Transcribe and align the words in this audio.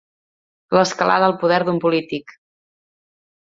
L'escalada 0.77 1.27
al 1.27 1.35
poder 1.43 1.59
d'un 1.67 1.83
polític. 1.85 2.35